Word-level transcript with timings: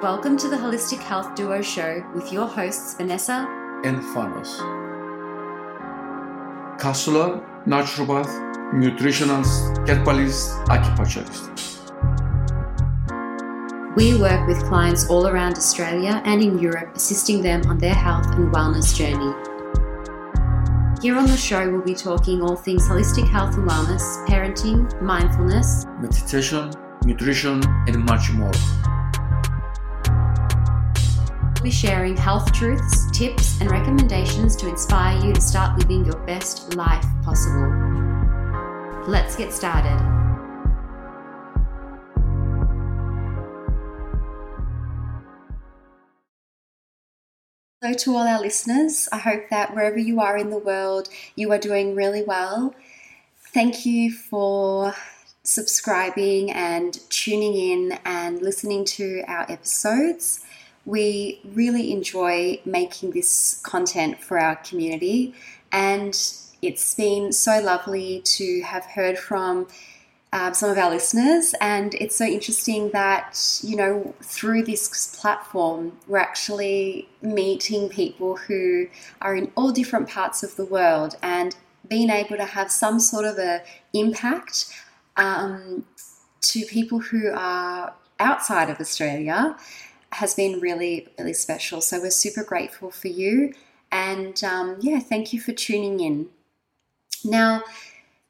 Welcome 0.00 0.36
to 0.36 0.48
the 0.48 0.54
Holistic 0.54 1.00
Health 1.00 1.34
Duo 1.34 1.60
Show 1.60 2.08
with 2.14 2.32
your 2.32 2.46
hosts 2.46 2.94
Vanessa 2.94 3.48
and 3.82 3.98
Thanos. 3.98 4.60
Kassular, 6.78 7.44
naturopath, 7.66 8.30
nutritionist, 8.72 9.88
herbalist, 9.88 10.52
acupuncturist. 10.68 11.90
We 13.96 14.16
work 14.16 14.46
with 14.46 14.62
clients 14.66 15.10
all 15.10 15.26
around 15.26 15.56
Australia 15.56 16.22
and 16.24 16.40
in 16.42 16.60
Europe, 16.60 16.94
assisting 16.94 17.42
them 17.42 17.62
on 17.66 17.78
their 17.78 17.96
health 17.96 18.26
and 18.36 18.54
wellness 18.54 18.94
journey. 18.94 19.34
Here 21.02 21.16
on 21.18 21.26
the 21.26 21.36
show, 21.36 21.68
we'll 21.72 21.82
be 21.82 21.96
talking 21.96 22.40
all 22.40 22.54
things 22.54 22.88
holistic 22.88 23.28
health 23.28 23.56
and 23.56 23.68
wellness, 23.68 24.24
parenting, 24.28 25.02
mindfulness, 25.02 25.86
meditation, 26.00 26.70
nutrition, 27.04 27.64
and 27.88 28.04
much 28.04 28.30
more. 28.30 28.52
Be 31.68 31.72
sharing 31.72 32.16
health 32.16 32.50
truths, 32.54 33.10
tips, 33.10 33.60
and 33.60 33.70
recommendations 33.70 34.56
to 34.56 34.68
inspire 34.70 35.22
you 35.22 35.34
to 35.34 35.40
start 35.42 35.78
living 35.78 36.02
your 36.02 36.16
best 36.24 36.74
life 36.76 37.04
possible. 37.22 37.68
Let's 39.06 39.36
get 39.36 39.52
started. 39.52 39.98
So, 47.82 47.92
to 47.92 48.16
all 48.16 48.26
our 48.26 48.40
listeners, 48.40 49.06
I 49.12 49.18
hope 49.18 49.50
that 49.50 49.74
wherever 49.74 49.98
you 49.98 50.20
are 50.20 50.38
in 50.38 50.48
the 50.48 50.56
world, 50.56 51.10
you 51.36 51.52
are 51.52 51.58
doing 51.58 51.94
really 51.94 52.22
well. 52.22 52.74
Thank 53.52 53.84
you 53.84 54.10
for 54.10 54.94
subscribing 55.42 56.50
and 56.50 56.98
tuning 57.10 57.54
in 57.54 57.98
and 58.06 58.40
listening 58.40 58.86
to 58.86 59.22
our 59.28 59.44
episodes. 59.50 60.46
We 60.88 61.40
really 61.44 61.92
enjoy 61.92 62.60
making 62.64 63.10
this 63.10 63.60
content 63.62 64.22
for 64.26 64.38
our 64.38 64.56
community, 64.56 65.34
and 65.70 66.14
it's 66.62 66.94
been 66.94 67.30
so 67.32 67.60
lovely 67.60 68.22
to 68.38 68.62
have 68.62 68.84
heard 68.86 69.18
from 69.18 69.68
um, 70.32 70.54
some 70.54 70.70
of 70.70 70.78
our 70.78 70.90
listeners. 70.90 71.54
And 71.60 71.94
it's 72.02 72.16
so 72.16 72.24
interesting 72.24 72.90
that, 72.92 73.60
you 73.62 73.76
know, 73.76 74.14
through 74.22 74.62
this 74.64 75.14
platform, 75.20 75.92
we're 76.06 76.18
actually 76.18 77.08
meeting 77.20 77.90
people 77.90 78.36
who 78.36 78.88
are 79.20 79.36
in 79.36 79.52
all 79.56 79.72
different 79.72 80.08
parts 80.08 80.42
of 80.42 80.56
the 80.56 80.64
world 80.64 81.16
and 81.22 81.54
being 81.86 82.08
able 82.08 82.36
to 82.38 82.44
have 82.44 82.70
some 82.70 82.98
sort 82.98 83.26
of 83.26 83.36
a 83.38 83.62
impact 83.92 84.66
um, 85.18 85.84
to 86.40 86.64
people 86.64 86.98
who 86.98 87.30
are 87.30 87.92
outside 88.20 88.70
of 88.70 88.80
Australia 88.80 89.56
has 90.12 90.34
been 90.34 90.60
really, 90.60 91.08
really 91.18 91.32
special. 91.32 91.80
So 91.80 92.00
we're 92.00 92.10
super 92.10 92.44
grateful 92.44 92.90
for 92.90 93.08
you. 93.08 93.54
And 93.90 94.42
um, 94.44 94.76
yeah, 94.80 95.00
thank 95.00 95.32
you 95.32 95.40
for 95.40 95.52
tuning 95.52 96.00
in. 96.00 96.28
Now, 97.24 97.62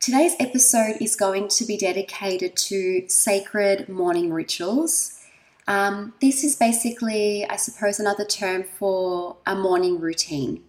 today's 0.01 0.35
episode 0.39 0.97
is 1.01 1.17
going 1.17 1.49
to 1.49 1.65
be 1.65 1.77
dedicated 1.77 2.57
to 2.57 3.09
sacred 3.09 3.89
morning 3.89 4.33
rituals. 4.33 5.15
Um, 5.67 6.15
this 6.21 6.45
is 6.45 6.57
basically, 6.57 7.45
I 7.49 7.57
suppose, 7.57 8.01
another 8.01 8.25
term 8.25 8.65
for 8.65 9.37
a 9.47 9.55
morning 9.55 10.01
routine. 10.01 10.63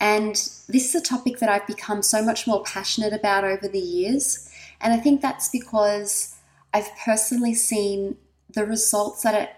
And 0.00 0.34
this 0.68 0.94
is 0.94 0.94
a 0.94 1.00
topic 1.00 1.38
that 1.38 1.48
I've 1.48 1.66
become 1.66 2.02
so 2.02 2.22
much 2.22 2.46
more 2.46 2.62
passionate 2.64 3.12
about 3.12 3.44
over 3.44 3.68
the 3.68 3.78
years. 3.78 4.50
And 4.80 4.92
I 4.92 4.98
think 4.98 5.22
that's 5.22 5.48
because 5.48 6.36
I've 6.74 6.90
personally 7.02 7.54
seen 7.54 8.16
the 8.52 8.66
results 8.66 9.22
that 9.22 9.34
it 9.34 9.50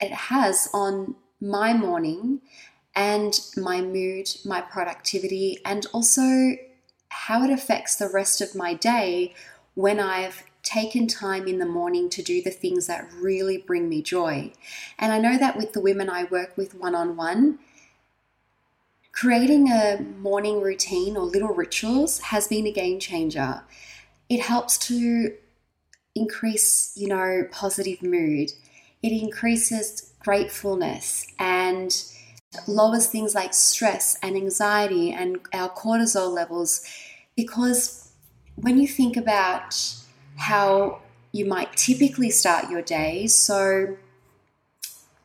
it 0.00 0.12
has 0.12 0.68
on 0.72 1.16
my 1.40 1.72
morning 1.72 2.40
and 2.96 3.40
my 3.56 3.80
mood, 3.80 4.30
my 4.44 4.60
productivity, 4.60 5.58
and 5.64 5.86
also 5.92 6.56
how 7.08 7.44
it 7.44 7.50
affects 7.50 7.96
the 7.96 8.08
rest 8.08 8.40
of 8.40 8.54
my 8.54 8.74
day 8.74 9.34
when 9.74 9.98
I've 9.98 10.44
taken 10.62 11.06
time 11.06 11.46
in 11.46 11.58
the 11.58 11.66
morning 11.66 12.08
to 12.10 12.22
do 12.22 12.42
the 12.42 12.50
things 12.50 12.86
that 12.86 13.12
really 13.12 13.58
bring 13.58 13.88
me 13.88 14.02
joy. 14.02 14.52
And 14.98 15.12
I 15.12 15.18
know 15.18 15.36
that 15.36 15.56
with 15.56 15.72
the 15.72 15.80
women 15.80 16.08
I 16.08 16.24
work 16.24 16.56
with 16.56 16.74
one 16.74 16.94
on 16.94 17.16
one, 17.16 17.58
creating 19.12 19.70
a 19.70 20.00
morning 20.18 20.60
routine 20.60 21.16
or 21.16 21.24
little 21.24 21.54
rituals 21.54 22.18
has 22.20 22.48
been 22.48 22.66
a 22.66 22.72
game 22.72 22.98
changer. 22.98 23.62
It 24.28 24.40
helps 24.40 24.78
to 24.88 25.34
increase, 26.14 26.92
you 26.96 27.08
know, 27.08 27.46
positive 27.50 28.02
mood 28.02 28.52
it 29.04 29.12
increases 29.12 30.14
gratefulness 30.18 31.26
and 31.38 32.04
lowers 32.66 33.06
things 33.06 33.34
like 33.34 33.52
stress 33.52 34.16
and 34.22 34.34
anxiety 34.34 35.12
and 35.12 35.38
our 35.52 35.68
cortisol 35.68 36.32
levels 36.32 36.82
because 37.36 38.12
when 38.54 38.78
you 38.78 38.88
think 38.88 39.14
about 39.18 39.76
how 40.36 41.00
you 41.32 41.44
might 41.44 41.76
typically 41.76 42.30
start 42.30 42.70
your 42.70 42.80
day, 42.80 43.26
so 43.26 43.96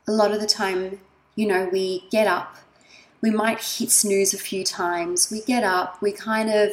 a 0.07 0.11
lot 0.11 0.31
of 0.31 0.41
the 0.41 0.47
time, 0.47 0.99
you 1.35 1.47
know, 1.47 1.69
we 1.71 2.03
get 2.09 2.27
up, 2.27 2.57
we 3.21 3.29
might 3.29 3.63
hit 3.63 3.91
snooze 3.91 4.33
a 4.33 4.37
few 4.37 4.65
times, 4.65 5.31
we 5.31 5.41
get 5.41 5.63
up, 5.63 6.01
we 6.01 6.11
kind 6.11 6.49
of 6.49 6.71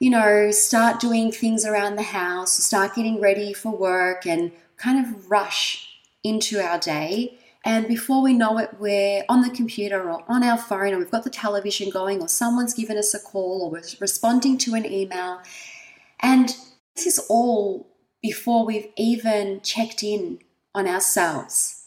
you 0.00 0.10
know, 0.10 0.50
start 0.50 0.98
doing 0.98 1.30
things 1.30 1.64
around 1.64 1.94
the 1.94 2.02
house, 2.02 2.52
start 2.54 2.96
getting 2.96 3.20
ready 3.20 3.52
for 3.52 3.70
work, 3.70 4.26
and 4.26 4.50
kind 4.76 5.06
of 5.06 5.30
rush 5.30 5.91
into 6.24 6.60
our 6.60 6.78
day. 6.78 7.38
And 7.64 7.86
before 7.86 8.22
we 8.22 8.32
know 8.32 8.58
it, 8.58 8.70
we're 8.78 9.24
on 9.28 9.42
the 9.42 9.50
computer 9.50 10.10
or 10.10 10.24
on 10.28 10.42
our 10.42 10.58
phone, 10.58 10.92
or 10.92 10.98
we've 10.98 11.10
got 11.10 11.24
the 11.24 11.30
television 11.30 11.90
going, 11.90 12.20
or 12.20 12.28
someone's 12.28 12.74
given 12.74 12.96
us 12.96 13.14
a 13.14 13.20
call, 13.20 13.62
or 13.62 13.70
we're 13.70 13.82
responding 14.00 14.58
to 14.58 14.74
an 14.74 14.84
email. 14.84 15.40
And 16.20 16.56
this 16.96 17.06
is 17.06 17.20
all 17.28 17.88
before 18.20 18.66
we've 18.66 18.88
even 18.96 19.60
checked 19.62 20.02
in 20.02 20.40
on 20.74 20.88
ourselves. 20.88 21.86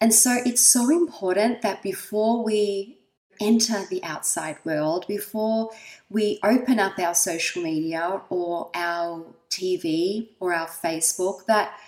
And 0.00 0.12
so 0.12 0.38
it's 0.44 0.66
so 0.66 0.90
important 0.90 1.62
that 1.62 1.82
before 1.82 2.44
we 2.44 2.98
enter 3.40 3.84
the 3.88 4.02
outside 4.04 4.58
world, 4.64 5.06
before 5.08 5.70
we 6.10 6.38
open 6.42 6.78
up 6.78 6.98
our 6.98 7.14
social 7.14 7.62
media 7.62 8.20
or 8.28 8.70
our 8.74 9.24
TV 9.50 10.28
or 10.40 10.52
our 10.52 10.68
Facebook, 10.68 11.46
that 11.46 11.78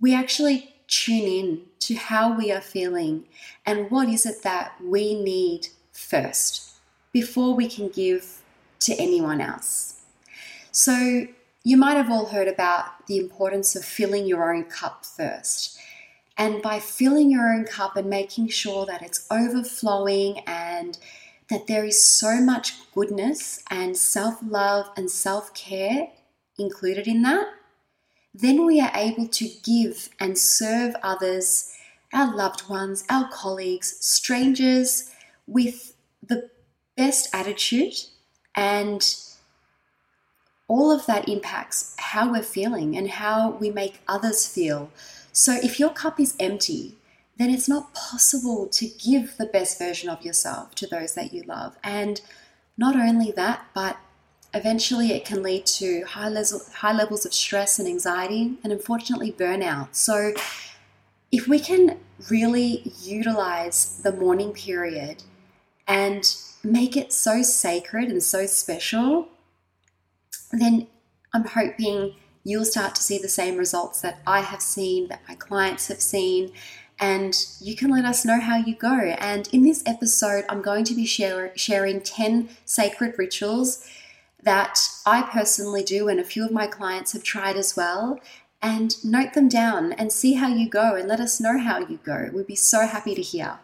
we 0.00 0.14
actually 0.14 0.74
tune 0.88 1.26
in 1.26 1.62
to 1.80 1.94
how 1.94 2.36
we 2.36 2.50
are 2.50 2.60
feeling 2.60 3.24
and 3.64 3.90
what 3.90 4.08
is 4.08 4.26
it 4.26 4.42
that 4.42 4.72
we 4.82 5.14
need 5.14 5.68
first 5.92 6.72
before 7.12 7.54
we 7.54 7.68
can 7.68 7.88
give 7.88 8.42
to 8.80 8.94
anyone 8.94 9.40
else. 9.40 10.00
So, 10.72 11.26
you 11.64 11.76
might 11.76 11.96
have 11.96 12.10
all 12.10 12.26
heard 12.26 12.48
about 12.48 13.06
the 13.06 13.18
importance 13.18 13.76
of 13.76 13.84
filling 13.84 14.26
your 14.26 14.54
own 14.54 14.64
cup 14.64 15.04
first. 15.04 15.78
And 16.38 16.62
by 16.62 16.78
filling 16.78 17.30
your 17.30 17.52
own 17.52 17.64
cup 17.64 17.96
and 17.96 18.08
making 18.08 18.48
sure 18.48 18.86
that 18.86 19.02
it's 19.02 19.26
overflowing 19.30 20.38
and 20.46 20.96
that 21.50 21.66
there 21.66 21.84
is 21.84 22.02
so 22.02 22.40
much 22.40 22.74
goodness 22.92 23.62
and 23.70 23.96
self 23.96 24.38
love 24.42 24.86
and 24.96 25.10
self 25.10 25.52
care 25.52 26.08
included 26.58 27.06
in 27.06 27.22
that, 27.22 27.48
then 28.40 28.64
we 28.64 28.80
are 28.80 28.92
able 28.94 29.26
to 29.28 29.48
give 29.62 30.10
and 30.20 30.38
serve 30.38 30.94
others, 31.02 31.74
our 32.12 32.34
loved 32.34 32.68
ones, 32.68 33.04
our 33.10 33.28
colleagues, 33.30 33.96
strangers, 34.00 35.10
with 35.46 35.94
the 36.22 36.50
best 36.96 37.28
attitude 37.34 37.94
and 38.54 39.16
all 40.68 40.90
of 40.92 41.06
that 41.06 41.28
impacts 41.28 41.94
how 41.98 42.30
we're 42.30 42.42
feeling 42.42 42.96
and 42.96 43.08
how 43.08 43.50
we 43.52 43.70
make 43.70 44.00
others 44.06 44.46
feel. 44.46 44.90
So 45.32 45.54
if 45.54 45.80
your 45.80 45.90
cup 45.90 46.20
is 46.20 46.36
empty, 46.38 46.96
then 47.38 47.50
it's 47.50 47.68
not 47.68 47.94
possible 47.94 48.66
to 48.66 48.86
give 48.86 49.36
the 49.38 49.46
best 49.46 49.78
version 49.78 50.10
of 50.10 50.22
yourself 50.22 50.74
to 50.74 50.86
those 50.86 51.14
that 51.14 51.32
you 51.32 51.42
love. 51.44 51.76
And 51.82 52.20
not 52.76 52.96
only 52.96 53.32
that, 53.32 53.66
but 53.74 53.96
eventually 54.54 55.12
it 55.12 55.24
can 55.24 55.42
lead 55.42 55.66
to 55.66 56.02
high, 56.02 56.28
levels, 56.28 56.72
high 56.74 56.92
levels 56.92 57.26
of 57.26 57.34
stress 57.34 57.78
and 57.78 57.88
anxiety 57.88 58.58
and 58.62 58.72
unfortunately 58.72 59.32
burnout. 59.32 59.94
So, 59.94 60.32
if 61.30 61.46
we 61.46 61.60
can 61.60 61.98
really 62.30 62.92
utilize 63.02 64.00
the 64.02 64.12
morning 64.12 64.52
period 64.52 65.22
and 65.86 66.34
make 66.64 66.96
it 66.96 67.12
so 67.12 67.42
sacred 67.42 68.08
and 68.08 68.22
so 68.22 68.46
special, 68.46 69.28
then 70.52 70.86
I'm 71.34 71.44
hoping 71.44 72.14
you'll 72.44 72.64
start 72.64 72.94
to 72.94 73.02
see 73.02 73.18
the 73.18 73.28
same 73.28 73.56
results 73.56 74.00
that 74.00 74.20
I 74.26 74.40
have 74.40 74.62
seen, 74.62 75.08
that 75.08 75.20
my 75.28 75.34
clients 75.34 75.88
have 75.88 76.00
seen, 76.00 76.52
and 76.98 77.34
you 77.60 77.76
can 77.76 77.90
let 77.90 78.04
us 78.04 78.24
know 78.24 78.40
how 78.40 78.56
you 78.56 78.74
go. 78.74 79.14
And 79.18 79.48
in 79.52 79.62
this 79.62 79.82
episode, 79.86 80.44
I'm 80.48 80.62
going 80.62 80.84
to 80.84 80.94
be 80.94 81.06
share, 81.06 81.52
sharing 81.56 82.00
10 82.00 82.48
sacred 82.64 83.14
rituals 83.18 83.86
that 84.42 84.78
I 85.04 85.22
personally 85.22 85.82
do 85.82 86.08
and 86.08 86.20
a 86.20 86.24
few 86.24 86.44
of 86.44 86.52
my 86.52 86.66
clients 86.66 87.12
have 87.12 87.22
tried 87.22 87.56
as 87.56 87.76
well. 87.76 88.20
and 88.60 89.02
note 89.04 89.34
them 89.34 89.48
down 89.48 89.92
and 89.92 90.12
see 90.12 90.34
how 90.34 90.48
you 90.48 90.68
go 90.68 90.94
and 90.94 91.08
let 91.08 91.20
us 91.20 91.40
know 91.40 91.58
how 91.58 91.78
you 91.78 91.98
go. 92.04 92.30
We'd 92.32 92.46
be 92.46 92.56
so 92.56 92.86
happy 92.86 93.14
to 93.14 93.22
hear. 93.22 93.58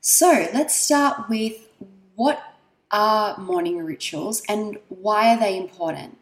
So 0.00 0.48
let's 0.52 0.74
start 0.74 1.28
with 1.28 1.68
what 2.14 2.42
are 2.90 3.38
morning 3.38 3.78
rituals 3.78 4.42
and 4.48 4.78
why 4.88 5.34
are 5.34 5.38
they 5.38 5.56
important? 5.56 6.18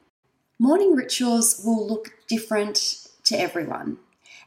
Morning 0.58 0.94
rituals 0.94 1.62
will 1.64 1.86
look 1.86 2.12
different 2.28 3.06
to 3.24 3.40
everyone, 3.40 3.98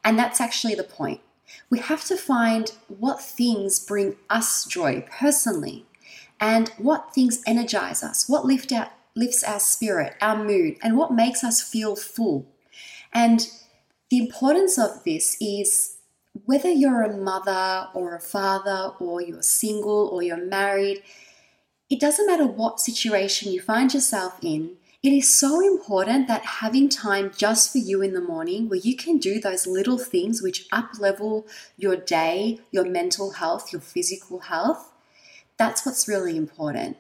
and 0.04 0.20
that's 0.20 0.40
actually 0.40 0.76
the 0.76 0.84
point. 0.84 1.22
We 1.70 1.80
have 1.80 2.06
to 2.06 2.18
find 2.18 2.72
what 2.88 3.22
things 3.22 3.80
bring 3.80 4.16
us 4.30 4.66
joy 4.66 5.06
personally 5.10 5.86
and 6.40 6.70
what 6.78 7.14
things 7.14 7.42
energize 7.46 8.04
us, 8.04 8.28
what 8.28 8.46
lift 8.46 8.72
our, 8.72 8.90
lifts 9.16 9.44
our 9.44 9.60
spirit, 9.60 10.16
our 10.22 10.44
mood, 10.44 10.78
and 10.84 10.98
what 10.98 11.14
makes 11.14 11.44
us 11.44 11.62
feel 11.62 11.96
full. 11.96 12.48
And 13.14 13.48
the 14.10 14.18
importance 14.18 14.78
of 14.78 15.04
this 15.04 15.38
is 15.40 15.98
whether 16.46 16.70
you're 16.70 17.04
a 17.04 17.16
mother 17.16 17.88
or 17.94 18.16
a 18.16 18.20
father, 18.20 18.94
or 19.00 19.22
you're 19.22 19.42
single 19.42 20.08
or 20.08 20.24
you're 20.24 20.46
married, 20.46 21.04
it 21.90 22.00
doesn't 22.00 22.26
matter 22.26 22.46
what 22.46 22.80
situation 22.80 23.52
you 23.52 23.62
find 23.62 23.94
yourself 23.94 24.40
in. 24.42 24.78
It 25.04 25.12
is 25.12 25.28
so 25.28 25.60
important 25.60 26.30
that 26.30 26.46
having 26.46 26.88
time 26.88 27.34
just 27.36 27.74
for 27.74 27.78
you 27.78 28.02
in 28.02 28.14
the 28.14 28.22
morning 28.22 28.70
where 28.70 28.80
you 28.80 28.96
can 28.96 29.18
do 29.18 29.40
those 29.40 29.68
little 29.68 29.98
things 29.98 30.42
which 30.42 30.66
up 30.72 30.92
level 30.98 31.46
your 31.78 31.98
day, 31.98 32.60
your 32.72 32.86
mental 32.86 33.32
health, 33.32 33.74
your 33.74 33.82
physical 33.82 34.40
health, 34.40 34.93
that's 35.64 35.86
what's 35.86 36.10
really 36.10 36.36
important. 36.36 36.98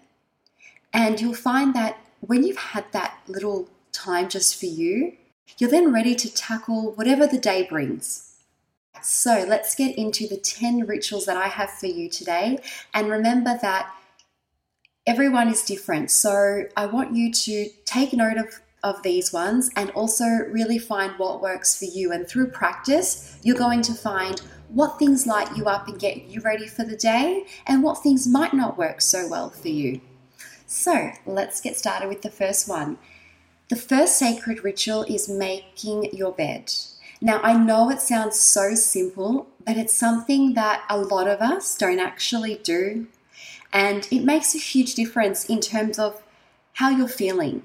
And 0.93 1.19
you'll 1.19 1.33
find 1.33 1.73
that 1.73 1.99
when 2.21 2.43
you've 2.43 2.65
had 2.73 2.85
that 2.93 3.19
little 3.27 3.67
time 3.91 4.29
just 4.29 4.57
for 4.57 4.67
you, 4.67 5.17
you're 5.57 5.69
then 5.69 5.91
ready 5.91 6.15
to 6.15 6.33
tackle 6.33 6.93
whatever 6.93 7.27
the 7.27 7.37
day 7.37 7.67
brings. 7.69 8.35
So 9.01 9.45
let's 9.45 9.75
get 9.75 9.97
into 9.97 10.29
the 10.29 10.37
10 10.37 10.87
rituals 10.87 11.25
that 11.25 11.35
I 11.35 11.47
have 11.47 11.71
for 11.71 11.87
you 11.87 12.07
today. 12.09 12.59
And 12.93 13.09
remember 13.09 13.59
that 13.61 13.93
everyone 15.05 15.49
is 15.49 15.63
different. 15.63 16.09
So 16.09 16.63
I 16.77 16.85
want 16.85 17.13
you 17.13 17.33
to 17.33 17.69
take 17.83 18.13
note 18.13 18.37
of, 18.37 18.61
of 18.81 19.03
these 19.03 19.33
ones 19.33 19.69
and 19.75 19.89
also 19.91 20.25
really 20.25 20.79
find 20.79 21.11
what 21.17 21.41
works 21.41 21.77
for 21.77 21.85
you. 21.85 22.13
And 22.13 22.25
through 22.25 22.47
practice, 22.51 23.37
you're 23.43 23.57
going 23.57 23.81
to 23.81 23.93
find 23.93 24.41
what 24.73 24.97
things 24.97 25.27
light 25.27 25.55
you 25.55 25.65
up 25.65 25.87
and 25.87 25.99
get 25.99 26.25
you 26.25 26.41
ready 26.41 26.67
for 26.67 26.83
the 26.83 26.97
day 26.97 27.45
and 27.67 27.83
what 27.83 28.01
things 28.01 28.27
might 28.27 28.53
not 28.53 28.77
work 28.77 29.01
so 29.01 29.27
well 29.27 29.49
for 29.49 29.67
you. 29.69 30.01
So 30.65 31.11
let's 31.25 31.61
get 31.61 31.77
started 31.77 32.09
with 32.09 32.23
the 32.23 32.31
first 32.31 32.67
one. 32.67 32.97
The 33.69 33.75
first 33.75 34.17
sacred 34.17 34.63
ritual 34.63 35.03
is 35.03 35.29
making 35.29 36.13
your 36.13 36.31
bed. 36.31 36.73
Now, 37.21 37.39
I 37.41 37.53
know 37.53 37.89
it 37.89 38.01
sounds 38.01 38.39
so 38.39 38.75
simple, 38.75 39.47
but 39.65 39.77
it's 39.77 39.95
something 39.95 40.55
that 40.55 40.83
a 40.89 40.97
lot 40.97 41.27
of 41.27 41.39
us 41.39 41.77
don't 41.77 41.99
actually 41.99 42.55
do. 42.55 43.07
And 43.71 44.07
it 44.11 44.23
makes 44.23 44.53
a 44.53 44.57
huge 44.57 44.95
difference 44.95 45.45
in 45.45 45.61
terms 45.61 45.97
of 45.97 46.21
how 46.73 46.89
you're 46.89 47.07
feeling. 47.07 47.63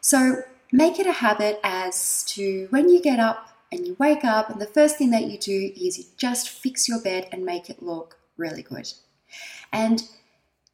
So, 0.00 0.42
make 0.70 0.98
it 0.98 1.06
a 1.06 1.12
habit 1.12 1.58
as 1.64 2.22
to 2.24 2.66
when 2.70 2.88
you 2.88 3.00
get 3.00 3.18
up 3.18 3.47
and 3.70 3.86
you 3.86 3.96
wake 3.98 4.24
up, 4.24 4.50
and 4.50 4.60
the 4.60 4.66
first 4.66 4.96
thing 4.96 5.10
that 5.10 5.24
you 5.24 5.38
do 5.38 5.72
is 5.76 5.98
you 5.98 6.04
just 6.16 6.48
fix 6.48 6.88
your 6.88 7.00
bed 7.00 7.28
and 7.32 7.44
make 7.44 7.68
it 7.68 7.82
look 7.82 8.18
really 8.36 8.62
good. 8.62 8.92
And 9.72 10.02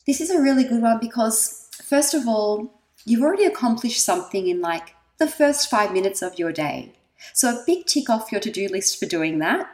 this 0.06 0.20
is 0.20 0.30
a 0.30 0.40
really 0.40 0.64
good 0.64 0.82
one 0.82 0.98
because, 1.00 1.68
first 1.72 2.14
of 2.14 2.28
all, 2.28 2.72
you've 3.04 3.22
already 3.22 3.44
accomplished 3.44 4.04
something 4.04 4.46
in 4.46 4.60
like 4.60 4.94
the 5.18 5.26
first 5.26 5.70
five 5.70 5.92
minutes 5.92 6.22
of 6.22 6.38
your 6.38 6.52
day. 6.52 6.92
So, 7.32 7.50
a 7.50 7.64
big 7.66 7.86
tick 7.86 8.10
off 8.10 8.30
your 8.30 8.40
to 8.40 8.50
do 8.50 8.68
list 8.68 8.98
for 8.98 9.06
doing 9.06 9.38
that. 9.38 9.70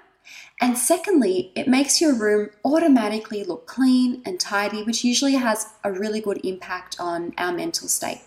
And 0.61 0.77
secondly, 0.77 1.53
it 1.55 1.67
makes 1.67 2.01
your 2.01 2.15
room 2.15 2.51
automatically 2.65 3.45
look 3.45 3.67
clean 3.67 4.23
and 4.27 4.39
tidy, 4.39 4.83
which 4.83 5.05
usually 5.05 5.35
has 5.35 5.67
a 5.83 5.91
really 5.91 6.21
good 6.21 6.45
impact 6.45 6.97
on 7.01 7.33
our 7.39 7.53
mental 7.53 7.89
state. 7.89 8.21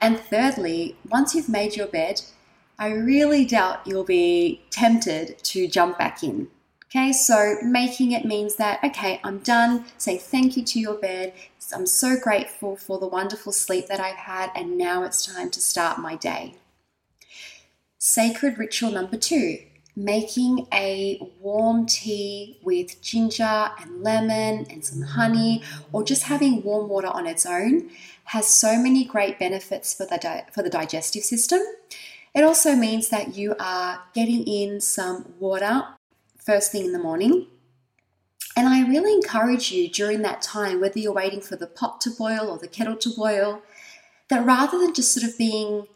And 0.00 0.18
thirdly, 0.18 0.96
once 1.08 1.34
you've 1.34 1.48
made 1.48 1.76
your 1.76 1.86
bed, 1.86 2.22
I 2.80 2.92
really 2.92 3.44
doubt 3.44 3.86
you'll 3.86 4.04
be 4.04 4.62
tempted 4.70 5.38
to 5.44 5.68
jump 5.68 5.98
back 5.98 6.24
in. 6.24 6.48
Okay, 6.86 7.12
so 7.12 7.56
making 7.62 8.12
it 8.12 8.24
means 8.24 8.56
that, 8.56 8.82
okay, 8.82 9.20
I'm 9.22 9.38
done. 9.40 9.84
Say 9.98 10.16
thank 10.16 10.56
you 10.56 10.64
to 10.64 10.80
your 10.80 10.94
bed. 10.94 11.34
I'm 11.74 11.86
so 11.86 12.18
grateful 12.18 12.76
for 12.76 12.98
the 12.98 13.06
wonderful 13.06 13.52
sleep 13.52 13.86
that 13.88 14.00
I've 14.00 14.16
had, 14.16 14.50
and 14.56 14.78
now 14.78 15.04
it's 15.04 15.24
time 15.24 15.50
to 15.50 15.60
start 15.60 15.98
my 15.98 16.16
day. 16.16 16.54
Sacred 17.98 18.58
ritual 18.58 18.90
number 18.90 19.18
two 19.18 19.58
making 19.96 20.66
a 20.72 21.20
warm 21.40 21.84
tea 21.84 22.58
with 22.62 23.02
ginger 23.02 23.70
and 23.78 24.02
lemon 24.02 24.66
and 24.70 24.84
some 24.84 25.02
honey, 25.02 25.62
or 25.92 26.02
just 26.02 26.22
having 26.22 26.62
warm 26.62 26.88
water 26.88 27.08
on 27.08 27.26
its 27.26 27.44
own 27.44 27.90
has 28.24 28.48
so 28.48 28.78
many 28.78 29.04
great 29.04 29.38
benefits 29.38 29.92
for 29.92 30.06
the, 30.06 30.16
di- 30.16 30.46
for 30.54 30.62
the 30.62 30.70
digestive 30.70 31.22
system. 31.22 31.60
It 32.34 32.44
also 32.44 32.76
means 32.76 33.08
that 33.08 33.36
you 33.36 33.54
are 33.58 34.02
getting 34.14 34.44
in 34.44 34.80
some 34.80 35.34
water 35.38 35.84
first 36.38 36.72
thing 36.72 36.84
in 36.84 36.92
the 36.92 36.98
morning. 36.98 37.46
And 38.56 38.68
I 38.68 38.86
really 38.88 39.12
encourage 39.12 39.70
you 39.70 39.88
during 39.88 40.22
that 40.22 40.42
time, 40.42 40.80
whether 40.80 40.98
you're 40.98 41.12
waiting 41.12 41.40
for 41.40 41.56
the 41.56 41.66
pot 41.66 42.00
to 42.02 42.10
boil 42.10 42.48
or 42.48 42.58
the 42.58 42.68
kettle 42.68 42.96
to 42.96 43.10
boil, 43.10 43.62
that 44.28 44.44
rather 44.44 44.78
than 44.78 44.94
just 44.94 45.12
sort 45.12 45.30
of 45.30 45.38
being 45.38 45.86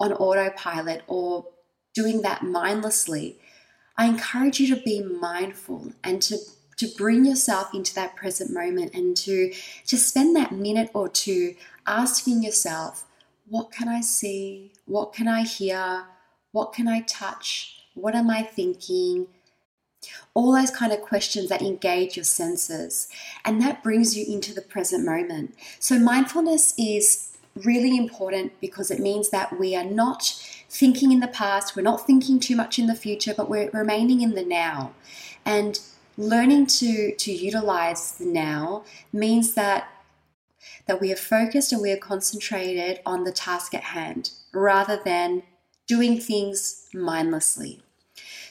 on 0.00 0.12
autopilot 0.12 1.02
or 1.06 1.46
doing 1.94 2.22
that 2.22 2.42
mindlessly, 2.42 3.38
I 3.96 4.06
encourage 4.06 4.58
you 4.60 4.74
to 4.74 4.82
be 4.82 5.02
mindful 5.02 5.92
and 6.02 6.20
to 6.22 6.38
to 6.76 6.88
bring 6.96 7.24
yourself 7.24 7.72
into 7.72 7.94
that 7.94 8.16
present 8.16 8.52
moment 8.52 8.94
and 8.94 9.16
to 9.18 9.52
to 9.86 9.96
spend 9.96 10.34
that 10.34 10.52
minute 10.52 10.90
or 10.92 11.08
two 11.08 11.54
asking 11.86 12.42
yourself, 12.42 13.04
what 13.48 13.70
can 13.70 13.88
I 13.88 14.00
see? 14.00 14.72
What 14.86 15.12
can 15.12 15.28
I 15.28 15.42
hear? 15.42 16.04
What 16.52 16.72
can 16.72 16.88
I 16.88 17.00
touch? 17.00 17.82
What 17.94 18.14
am 18.14 18.30
I 18.30 18.42
thinking? 18.42 19.26
All 20.34 20.52
those 20.52 20.70
kind 20.70 20.92
of 20.92 21.00
questions 21.00 21.48
that 21.48 21.62
engage 21.62 22.16
your 22.16 22.24
senses. 22.24 23.08
And 23.44 23.60
that 23.62 23.82
brings 23.82 24.16
you 24.16 24.24
into 24.32 24.54
the 24.54 24.62
present 24.62 25.04
moment. 25.04 25.54
So, 25.78 25.98
mindfulness 25.98 26.74
is 26.78 27.36
really 27.54 27.96
important 27.96 28.52
because 28.60 28.90
it 28.90 28.98
means 28.98 29.30
that 29.30 29.58
we 29.58 29.76
are 29.76 29.84
not 29.84 30.24
thinking 30.68 31.12
in 31.12 31.20
the 31.20 31.28
past, 31.28 31.76
we're 31.76 31.82
not 31.82 32.06
thinking 32.06 32.40
too 32.40 32.56
much 32.56 32.78
in 32.78 32.86
the 32.86 32.94
future, 32.94 33.32
but 33.34 33.48
we're 33.48 33.70
remaining 33.70 34.20
in 34.20 34.34
the 34.34 34.44
now. 34.44 34.92
And 35.44 35.78
learning 36.16 36.66
to, 36.66 37.14
to 37.14 37.32
utilize 37.32 38.12
the 38.12 38.26
now 38.26 38.84
means 39.12 39.54
that 39.54 39.88
that 40.86 41.00
we 41.00 41.12
are 41.12 41.16
focused 41.16 41.72
and 41.72 41.80
we 41.80 41.92
are 41.92 41.96
concentrated 41.96 43.00
on 43.06 43.24
the 43.24 43.32
task 43.32 43.74
at 43.74 43.84
hand 43.84 44.30
rather 44.52 45.00
than 45.04 45.42
doing 45.86 46.18
things 46.20 46.88
mindlessly. 46.94 47.82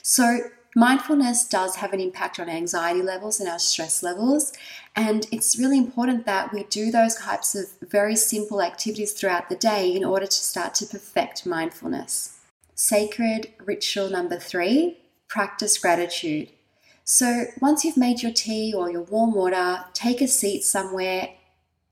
So, 0.02 0.40
mindfulness 0.76 1.48
does 1.48 1.78
have 1.78 1.94
an 1.94 2.00
impact 2.00 2.40
on 2.40 2.50
anxiety 2.50 3.02
levels 3.02 3.40
and 3.40 3.48
our 3.48 3.60
stress 3.60 4.04
levels, 4.04 4.54
and 4.96 5.28
it's 5.32 5.58
really 5.58 5.78
important 5.78 6.26
that 6.26 6.54
we 6.54 6.64
do 6.66 6.92
those 6.92 7.16
types 7.16 7.56
of 7.56 7.66
very 7.82 8.16
simple 8.16 8.62
activities 8.62 9.14
throughout 9.14 9.50
the 9.50 9.56
day 9.56 9.94
in 9.96 10.04
order 10.04 10.26
to 10.26 10.36
start 10.36 10.76
to 10.76 10.86
perfect 10.86 11.46
mindfulness. 11.46 12.40
Sacred 12.76 13.54
ritual 13.64 14.10
number 14.10 14.38
three 14.40 14.98
practice 15.28 15.78
gratitude. 15.78 16.50
So, 17.04 17.46
once 17.60 17.84
you've 17.84 17.98
made 17.98 18.22
your 18.22 18.32
tea 18.32 18.74
or 18.76 18.90
your 18.90 19.02
warm 19.02 19.34
water, 19.34 19.86
take 19.94 20.22
a 20.22 20.28
seat 20.28 20.64
somewhere 20.64 21.30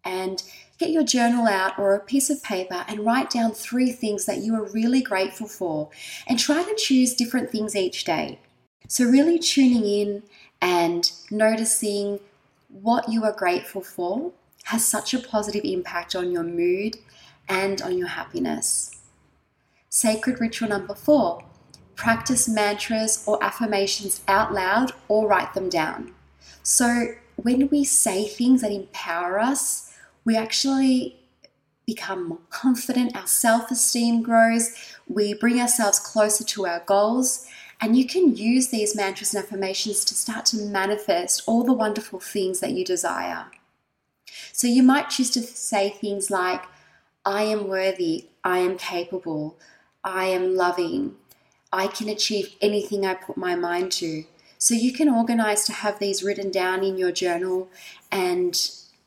and 0.04 0.44
get 0.78 0.90
your 0.90 1.04
journal 1.04 1.48
out 1.48 1.78
or 1.78 1.94
a 1.94 2.00
piece 2.00 2.30
of 2.30 2.42
paper 2.42 2.84
and 2.88 3.06
write 3.06 3.30
down 3.30 3.52
three 3.52 3.92
things 3.92 4.26
that 4.26 4.40
you 4.40 4.56
are 4.56 4.72
really 4.72 5.02
grateful 5.02 5.48
for 5.48 5.90
and 6.28 6.40
try 6.40 6.64
to 6.64 6.76
choose 6.76 7.14
different 7.14 7.52
things 7.52 7.76
each 7.76 8.04
day. 8.04 8.40
So, 8.88 9.06
really 9.06 9.40
tuning 9.40 9.86
in 9.86 10.24
and 10.62 11.12
noticing 11.30 12.20
what 12.68 13.10
you 13.10 13.24
are 13.24 13.32
grateful 13.32 13.82
for 13.82 14.32
has 14.66 14.86
such 14.86 15.14
a 15.14 15.20
positive 15.20 15.64
impact 15.64 16.16
on 16.16 16.32
your 16.32 16.44
mood 16.44 16.98
and 17.48 17.82
on 17.82 17.98
your 17.98 18.08
happiness. 18.08 19.00
Sacred 19.90 20.40
ritual 20.40 20.70
number 20.70 20.96
four 20.96 21.44
practice 21.96 22.50
mantras 22.50 23.24
or 23.28 23.44
affirmations 23.44 24.22
out 24.28 24.52
loud 24.52 24.92
or 25.08 25.28
write 25.28 25.54
them 25.54 25.70
down. 25.70 26.12
So, 26.64 27.14
when 27.36 27.70
we 27.70 27.84
say 27.84 28.28
things 28.28 28.62
that 28.62 28.72
empower 28.72 29.40
us, 29.40 29.91
we 30.24 30.36
actually 30.36 31.18
become 31.86 32.30
more 32.30 32.40
confident, 32.50 33.16
our 33.16 33.28
self 33.28 33.72
esteem 33.72 34.22
grows, 34.22 34.96
we 35.08 35.34
bring 35.34 35.60
ourselves 35.60 36.00
closer 36.00 36.44
to 36.44 36.66
our 36.66 36.82
goals. 36.86 37.48
And 37.84 37.98
you 37.98 38.06
can 38.06 38.36
use 38.36 38.68
these 38.68 38.96
mantras 38.96 39.34
and 39.34 39.44
affirmations 39.44 40.06
to 40.06 40.14
start 40.14 40.46
to 40.48 40.58
manifest 40.58 41.42
all 41.48 41.64
the 41.64 41.74
wonderful 41.74 42.20
things 42.20 42.60
that 42.60 42.74
you 42.74 42.86
desire. 42.86 43.48
So 44.54 44.68
you 44.68 44.84
might 44.84 45.10
choose 45.10 45.32
to 45.32 45.42
say 45.42 45.90
things 45.90 46.30
like, 46.30 46.64
I 47.26 47.44
am 47.44 47.68
worthy, 47.68 48.28
I 48.44 48.60
am 48.60 48.78
capable, 48.78 49.58
I 50.04 50.26
am 50.26 50.56
loving. 50.56 51.16
I 51.74 51.88
can 51.88 52.10
achieve 52.10 52.56
anything 52.62 53.06
I 53.06 53.14
put 53.14 53.38
my 53.38 53.56
mind 53.56 53.92
to. 53.94 54.26
So 54.58 54.76
you 54.76 54.94
can 54.94 55.10
organize 55.10 55.66
to 55.66 55.74
have 55.74 56.00
these 56.00 56.22
written 56.22 56.52
down 56.52 56.84
in 56.84 56.98
your 56.98 57.12
journal 57.12 57.70
and 58.12 58.56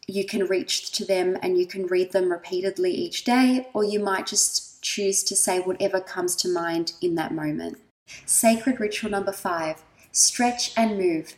you 0.06 0.24
can 0.24 0.46
reach 0.46 0.90
to 0.92 1.04
them 1.04 1.38
and 1.42 1.58
you 1.58 1.66
can 1.66 1.86
read 1.86 2.12
them 2.12 2.30
repeatedly 2.30 2.92
each 2.92 3.24
day, 3.24 3.68
or 3.72 3.84
you 3.84 4.00
might 4.00 4.26
just 4.26 4.82
choose 4.82 5.22
to 5.24 5.34
say 5.34 5.60
whatever 5.60 6.00
comes 6.00 6.36
to 6.36 6.48
mind 6.48 6.92
in 7.00 7.14
that 7.14 7.32
moment. 7.32 7.78
Sacred 8.26 8.80
ritual 8.80 9.10
number 9.10 9.32
five 9.32 9.82
stretch 10.12 10.72
and 10.76 10.96
move. 10.96 11.34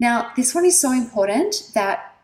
Now, 0.00 0.32
this 0.34 0.54
one 0.54 0.64
is 0.64 0.80
so 0.80 0.90
important 0.90 1.70
that 1.74 2.16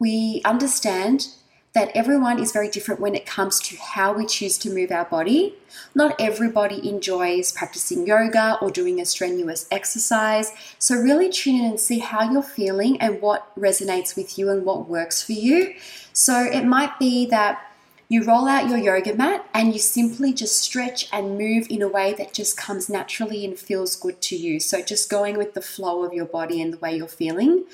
we 0.00 0.42
understand 0.44 1.28
that 1.76 1.94
everyone 1.94 2.38
is 2.38 2.52
very 2.52 2.70
different 2.70 3.02
when 3.02 3.14
it 3.14 3.26
comes 3.26 3.60
to 3.60 3.76
how 3.76 4.10
we 4.10 4.24
choose 4.24 4.56
to 4.56 4.70
move 4.70 4.90
our 4.90 5.04
body. 5.04 5.54
Not 5.94 6.18
everybody 6.18 6.88
enjoys 6.88 7.52
practicing 7.52 8.06
yoga 8.06 8.56
or 8.62 8.70
doing 8.70 8.98
a 8.98 9.04
strenuous 9.04 9.68
exercise. 9.70 10.52
So, 10.78 10.94
really 10.94 11.28
tune 11.28 11.56
in 11.56 11.66
and 11.66 11.78
see 11.78 11.98
how 11.98 12.32
you're 12.32 12.42
feeling 12.42 12.98
and 12.98 13.20
what 13.20 13.54
resonates 13.56 14.16
with 14.16 14.38
you 14.38 14.48
and 14.48 14.64
what 14.64 14.88
works 14.88 15.22
for 15.22 15.32
you. 15.32 15.74
So, 16.14 16.44
it 16.44 16.64
might 16.64 16.98
be 16.98 17.26
that 17.26 17.60
you 18.08 18.24
roll 18.24 18.48
out 18.48 18.70
your 18.70 18.78
yoga 18.78 19.14
mat 19.14 19.46
and 19.52 19.74
you 19.74 19.78
simply 19.78 20.32
just 20.32 20.58
stretch 20.58 21.10
and 21.12 21.36
move 21.36 21.66
in 21.68 21.82
a 21.82 21.88
way 21.88 22.14
that 22.14 22.32
just 22.32 22.56
comes 22.56 22.88
naturally 22.88 23.44
and 23.44 23.58
feels 23.58 23.96
good 23.96 24.22
to 24.22 24.34
you. 24.34 24.60
So, 24.60 24.80
just 24.80 25.10
going 25.10 25.36
with 25.36 25.52
the 25.52 25.60
flow 25.60 26.04
of 26.04 26.14
your 26.14 26.24
body 26.24 26.62
and 26.62 26.72
the 26.72 26.78
way 26.78 26.96
you're 26.96 27.06
feeling. 27.06 27.66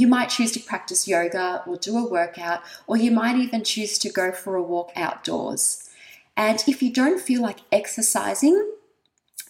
You 0.00 0.06
might 0.06 0.30
choose 0.30 0.52
to 0.52 0.60
practice 0.60 1.06
yoga 1.06 1.62
or 1.66 1.76
do 1.76 1.98
a 1.98 2.08
workout, 2.08 2.62
or 2.86 2.96
you 2.96 3.10
might 3.10 3.36
even 3.36 3.62
choose 3.62 3.98
to 3.98 4.08
go 4.08 4.32
for 4.32 4.56
a 4.56 4.62
walk 4.62 4.92
outdoors. 4.96 5.90
And 6.38 6.64
if 6.66 6.82
you 6.82 6.90
don't 6.90 7.20
feel 7.20 7.42
like 7.42 7.58
exercising, 7.70 8.66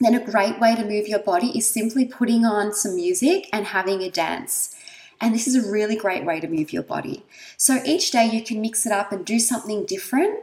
then 0.01 0.17
a 0.17 0.25
great 0.25 0.59
way 0.59 0.75
to 0.75 0.85
move 0.85 1.07
your 1.07 1.21
body 1.21 1.57
is 1.57 1.71
simply 1.71 2.05
putting 2.05 2.45
on 2.45 2.75
some 2.75 2.97
music 2.97 3.49
and 3.53 3.67
having 3.67 4.03
a 4.03 4.11
dance. 4.11 4.75
And 5.21 5.33
this 5.33 5.47
is 5.47 5.55
a 5.55 5.71
really 5.71 5.95
great 5.95 6.25
way 6.25 6.41
to 6.41 6.49
move 6.49 6.73
your 6.73 6.83
body. 6.83 7.23
So 7.57 7.81
each 7.85 8.11
day 8.11 8.27
you 8.27 8.43
can 8.43 8.61
mix 8.61 8.85
it 8.85 8.91
up 8.91 9.13
and 9.13 9.25
do 9.25 9.39
something 9.39 9.87
different. 9.87 10.41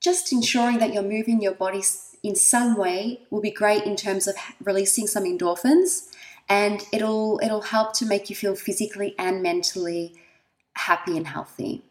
Just 0.00 0.32
ensuring 0.32 0.78
that 0.78 0.92
you're 0.92 1.04
moving 1.04 1.40
your 1.40 1.54
body 1.54 1.84
in 2.24 2.34
some 2.34 2.76
way 2.76 3.20
will 3.30 3.40
be 3.40 3.52
great 3.52 3.84
in 3.84 3.94
terms 3.94 4.26
of 4.26 4.34
releasing 4.64 5.06
some 5.06 5.22
endorphins 5.22 6.08
and 6.48 6.82
it'll 6.92 7.40
it'll 7.42 7.62
help 7.62 7.94
to 7.94 8.06
make 8.06 8.28
you 8.30 8.36
feel 8.36 8.54
physically 8.54 9.14
and 9.18 9.42
mentally 9.42 10.14
happy 10.76 11.16
and 11.16 11.26
healthy. 11.28 11.82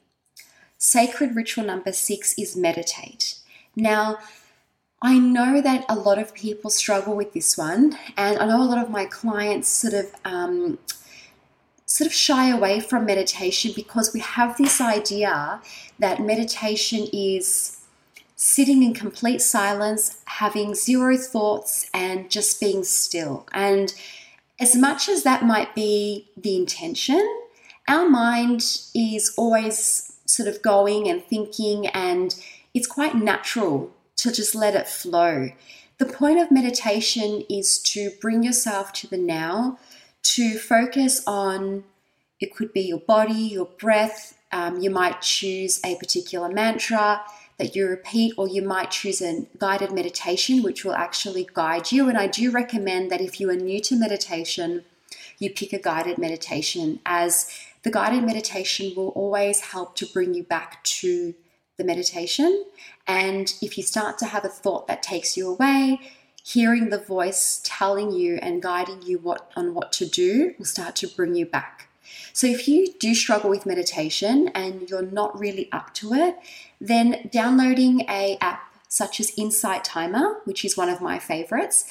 Sacred 0.78 1.36
ritual 1.36 1.66
number 1.66 1.94
6 1.94 2.38
is 2.38 2.58
meditate. 2.58 3.36
Now, 3.76 4.18
I 5.02 5.18
know 5.18 5.62
that 5.62 5.86
a 5.90 5.96
lot 5.96 6.20
of 6.20 6.34
people 6.34 6.70
struggle 6.70 7.16
with 7.16 7.34
this 7.34 7.58
one, 7.58 7.98
and 8.18 8.38
I 8.38 8.46
know 8.46 8.62
a 8.62 8.64
lot 8.64 8.84
of 8.84 8.90
my 8.90 9.06
clients 9.06 9.68
sort 9.68 9.94
of 9.94 10.14
um, 10.26 10.78
sort 11.86 12.08
of 12.08 12.14
shy 12.14 12.50
away 12.50 12.80
from 12.80 13.06
meditation 13.06 13.72
because 13.76 14.14
we 14.14 14.20
have 14.20 14.58
this 14.58 14.80
idea 14.82 15.62
that 16.00 16.22
meditation 16.22 17.08
is 17.14 17.82
sitting 18.36 18.82
in 18.84 18.94
complete 18.94 19.42
silence, 19.42 20.22
having 20.26 20.74
zero 20.74 21.16
thoughts, 21.18 21.90
and 21.94 22.30
just 22.30 22.60
being 22.60 22.84
still. 22.84 23.46
And 23.54 23.94
as 24.64 24.78
much 24.78 25.10
as 25.10 25.24
that 25.24 25.44
might 25.44 25.76
be 25.76 26.30
the 26.38 26.56
intention, 26.56 27.22
our 27.90 28.08
mind 28.08 28.62
is 28.96 29.34
always 29.38 30.14
sort 30.26 30.48
of 30.48 30.62
going 30.62 31.10
and 31.10 31.22
thinking, 31.22 31.88
and 31.88 32.34
it's 32.74 32.88
quite 32.88 33.14
natural 33.14 33.92
to 34.16 34.32
just 34.32 34.56
let 34.56 34.74
it 34.74 34.88
flow. 34.88 35.50
The 35.98 36.06
point 36.06 36.40
of 36.40 36.50
meditation 36.50 37.44
is 37.50 37.78
to 37.92 38.12
bring 38.22 38.42
yourself 38.42 38.94
to 38.94 39.08
the 39.08 39.18
now, 39.18 39.80
to 40.36 40.58
focus 40.58 41.22
on 41.28 41.84
it 42.40 42.56
could 42.56 42.72
be 42.72 42.84
your 42.84 43.00
body, 43.00 43.34
your 43.58 43.66
breath. 43.66 44.40
Um, 44.54 44.80
you 44.80 44.90
might 44.90 45.22
choose 45.22 45.82
a 45.84 45.98
particular 45.98 46.48
mantra 46.48 47.22
you 47.64 47.88
repeat, 47.88 48.34
or 48.38 48.48
you 48.48 48.62
might 48.62 48.92
choose 48.92 49.22
a 49.22 49.46
guided 49.58 49.92
meditation, 49.92 50.64
which 50.64 50.84
will 50.84 50.96
actually 50.96 51.48
guide 51.54 51.92
you. 51.92 52.10
And 52.10 52.18
I 52.18 52.28
do 52.28 52.52
recommend 52.52 53.12
that 53.12 53.22
if 53.22 53.40
you 53.40 53.50
are 53.50 53.56
new 53.56 53.80
to 53.82 53.96
meditation, 53.96 54.84
you 55.40 55.50
pick 55.50 55.74
a 55.74 55.80
guided 55.80 56.18
meditation, 56.18 57.00
as 57.06 57.50
the 57.84 57.92
guided 57.92 58.24
meditation 58.24 58.94
will 58.96 59.10
always 59.10 59.60
help 59.60 59.96
to 59.96 60.06
bring 60.06 60.34
you 60.34 60.44
back 60.44 60.84
to 60.84 61.34
the 61.78 61.84
meditation. 61.84 62.66
And 63.08 63.54
if 63.62 63.78
you 63.78 63.84
start 63.84 64.18
to 64.20 64.26
have 64.26 64.46
a 64.46 64.50
thought 64.50 64.88
that 64.88 65.04
takes 65.04 65.36
you 65.36 65.50
away, 65.50 66.00
hearing 66.44 66.90
the 66.90 67.00
voice 67.00 67.62
telling 67.64 68.12
you 68.12 68.36
and 68.42 68.62
guiding 68.62 69.02
you 69.02 69.18
what 69.18 69.52
on 69.56 69.74
what 69.74 69.92
to 69.94 70.06
do 70.06 70.54
will 70.58 70.66
start 70.66 70.96
to 70.98 71.08
bring 71.08 71.36
you 71.36 71.46
back. 71.46 71.88
So 72.32 72.48
if 72.48 72.68
you 72.68 72.94
do 73.00 73.16
struggle 73.16 73.50
with 73.50 73.66
meditation 73.66 74.50
and 74.50 74.90
you're 74.90 75.02
not 75.02 75.40
really 75.40 75.72
up 75.72 75.94
to 75.96 76.14
it, 76.14 76.38
then 76.84 77.30
downloading 77.32 78.02
a 78.10 78.38
app 78.42 78.62
such 78.90 79.20
as 79.20 79.32
Insight 79.38 79.84
Timer, 79.84 80.42
which 80.44 80.66
is 80.66 80.78
one 80.78 80.90
of 80.90 81.02
my 81.02 81.18
favorites, 81.18 81.86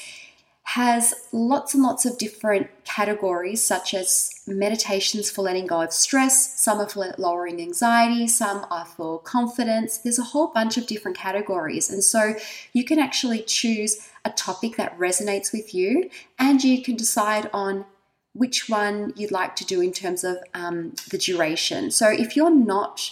has 0.65 1.15
lots 1.33 1.75
and 1.75 1.83
lots 1.83 2.05
of 2.05 2.17
different 2.19 2.69
categories, 2.85 3.65
such 3.65 3.95
as 3.95 4.43
meditations 4.47 5.31
for 5.31 5.43
letting 5.43 5.67
go 5.67 5.81
of 5.81 5.93
stress, 5.93 6.61
some 6.61 6.79
are 6.79 6.89
for 6.89 7.13
lowering 7.19 7.61
anxiety, 7.61 8.29
some 8.29 8.65
are 8.71 8.85
for 8.85 9.19
confidence. 9.21 9.99
There's 9.99 10.21
a 10.21 10.25
whole 10.25 10.49
bunch 10.49 10.77
of 10.77 10.87
different 10.87 11.17
categories. 11.17 11.91
And 11.91 12.05
so 12.05 12.35
you 12.73 12.85
can 12.85 13.01
actually 13.01 13.43
choose 13.43 14.09
a 14.25 14.31
topic 14.31 14.77
that 14.77 14.97
resonates 14.99 15.53
with 15.53 15.75
you, 15.75 16.11
and 16.39 16.63
you 16.63 16.83
can 16.83 16.97
decide 16.97 17.51
on 17.53 17.85
which 18.35 18.69
one 18.69 19.13
you'd 19.17 19.33
like 19.33 19.57
to 19.57 19.65
do 19.65 19.81
in 19.81 19.93
terms 19.93 20.23
of 20.23 20.37
um, 20.55 20.95
the 21.11 21.19
duration. 21.19 21.91
So 21.91 22.09
if 22.09 22.37
you're 22.37 22.55
not 22.55 23.11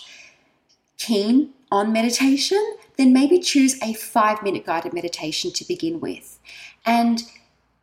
keen 0.99 1.55
on 1.71 1.93
meditation, 1.93 2.77
then 2.97 3.13
maybe 3.13 3.39
choose 3.39 3.81
a 3.83 3.95
five 3.95 4.43
minute 4.43 4.67
guided 4.67 4.93
meditation 4.93 5.53
to 5.53 5.65
begin 5.67 6.01
with. 6.01 6.39
And 6.85 7.23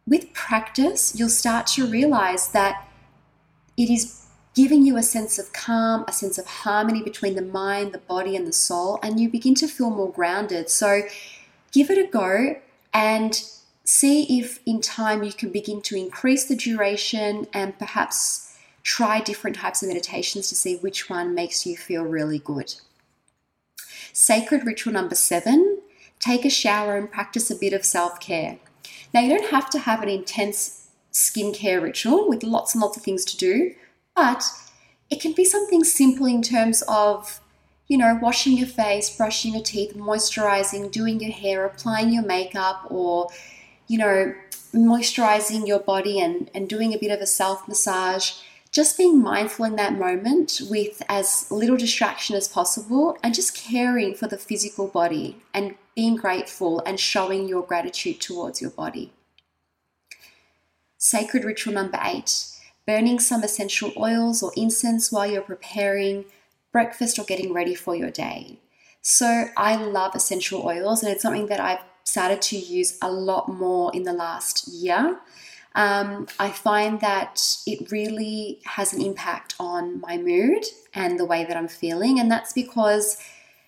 with 0.06 0.34
practice, 0.34 1.18
you'll 1.18 1.30
start 1.30 1.68
to 1.68 1.86
realize 1.86 2.50
that 2.50 2.88
it 3.76 3.90
is 3.90 4.26
giving 4.56 4.84
you 4.84 4.98
a 4.98 5.04
sense 5.04 5.38
of 5.38 5.54
calm, 5.54 6.04
a 6.08 6.12
sense 6.12 6.38
of 6.38 6.48
harmony 6.48 7.04
between 7.04 7.36
the 7.36 7.42
mind, 7.42 7.92
the 7.92 8.00
body, 8.00 8.36
and 8.36 8.48
the 8.48 8.54
soul, 8.54 9.00
and 9.04 9.20
you 9.20 9.30
begin 9.30 9.54
to 9.54 9.68
feel 9.68 9.92
more 9.92 10.12
grounded. 10.12 10.70
So 10.70 11.04
give 11.72 11.92
it 11.92 11.98
a 11.98 12.10
go 12.10 12.56
and 12.94 13.40
see 13.84 14.40
if 14.40 14.60
in 14.66 14.82
time 14.82 15.24
you 15.24 15.32
can 15.32 15.52
begin 15.52 15.82
to 15.82 15.96
increase 15.96 16.46
the 16.46 16.56
duration 16.56 17.48
and 17.54 17.78
perhaps 17.78 18.58
try 18.82 19.22
different 19.22 19.58
types 19.58 19.84
of 19.84 19.90
meditations 19.90 20.50
to 20.50 20.56
see 20.56 20.78
which 20.78 21.10
one 21.10 21.36
makes 21.36 21.66
you 21.66 21.78
feel 21.78 22.04
really 22.04 22.40
good. 22.40 22.74
Sacred 24.20 24.66
ritual 24.66 24.94
number 24.94 25.14
seven 25.14 25.80
take 26.20 26.44
a 26.44 26.50
shower 26.50 26.98
and 26.98 27.12
practice 27.12 27.52
a 27.52 27.56
bit 27.56 27.72
of 27.72 27.86
self 27.86 28.20
care. 28.20 28.58
Now, 29.14 29.22
you 29.22 29.30
don't 29.30 29.52
have 29.52 29.70
to 29.70 29.78
have 29.78 30.02
an 30.02 30.10
intense 30.10 30.88
skincare 31.14 31.80
ritual 31.84 32.28
with 32.28 32.42
lots 32.42 32.74
and 32.74 32.82
lots 32.82 32.98
of 32.98 33.04
things 33.04 33.24
to 33.26 33.38
do, 33.38 33.76
but 34.16 34.44
it 35.12 35.22
can 35.22 35.34
be 35.34 35.46
something 35.46 35.84
simple 35.84 36.26
in 36.26 36.42
terms 36.42 36.82
of 36.88 37.42
you 37.88 37.96
know, 37.96 38.18
washing 38.20 38.58
your 38.58 38.68
face, 38.68 39.16
brushing 39.16 39.54
your 39.54 39.64
teeth, 39.64 39.94
moisturizing, 39.94 40.92
doing 40.92 41.20
your 41.20 41.32
hair, 41.32 41.64
applying 41.64 42.12
your 42.12 42.26
makeup, 42.26 42.88
or 42.90 43.30
you 43.86 44.00
know, 44.00 44.34
moisturizing 44.74 45.68
your 45.68 45.80
body 45.80 46.20
and, 46.20 46.50
and 46.56 46.68
doing 46.68 46.92
a 46.92 46.98
bit 46.98 47.12
of 47.12 47.22
a 47.22 47.28
self 47.28 47.68
massage, 47.68 48.32
just 48.78 48.96
being 48.96 49.20
mindful 49.20 49.66
in 49.66 49.76
that 49.76 49.98
moment 49.98 50.62
with 50.70 51.02
as 51.10 51.50
little 51.50 51.78
distraction 51.78 52.36
as 52.36 52.48
possible 52.48 53.18
and 53.24 53.34
just 53.34 53.58
caring 53.58 54.14
for 54.14 54.28
the 54.28 54.38
physical 54.38 54.88
body 54.88 55.36
and 55.52 55.74
being 55.96 56.16
grateful 56.16 56.84
and 56.86 57.00
showing 57.00 57.48
your 57.48 57.64
gratitude 57.64 58.22
towards 58.22 58.62
your 58.62 58.70
body. 58.70 59.12
Sacred 61.00 61.44
ritual 61.44 61.74
number 61.74 62.00
eight 62.04 62.46
burning 62.86 63.20
some 63.20 63.44
essential 63.44 63.92
oils 63.98 64.44
or 64.44 64.52
incense 64.56 65.12
while 65.12 65.26
you're 65.26 65.42
preparing 65.42 66.26
breakfast 66.72 67.18
or 67.18 67.26
getting 67.26 67.52
ready 67.52 67.74
for 67.74 67.96
your 67.96 68.12
day. 68.12 68.60
So, 69.02 69.46
I 69.58 69.76
love 69.76 70.14
essential 70.14 70.62
oils, 70.64 71.02
and 71.02 71.12
it's 71.12 71.24
something 71.24 71.48
that 71.48 71.60
I've 71.60 71.84
started 72.04 72.42
to 72.44 72.58
use 72.58 72.98
a 73.02 73.12
lot 73.12 73.50
more 73.50 73.90
in 73.96 74.04
the 74.04 74.14
last 74.14 74.68
year. 74.68 75.20
Um, 75.78 76.28
I 76.40 76.50
find 76.50 77.00
that 77.02 77.58
it 77.68 77.92
really 77.92 78.60
has 78.66 78.94
an 78.94 79.02
impact 79.02 79.54
on 79.60 80.02
my 80.02 80.18
mood 80.18 80.66
and 80.96 81.20
the 81.20 81.26
way 81.26 81.46
that 81.46 81.56
I'm 81.56 81.68
feeling, 81.68 82.20
and 82.20 82.32
that's 82.32 82.52
because 82.52 83.22